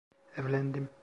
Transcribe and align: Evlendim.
Evlendim. 0.37 0.89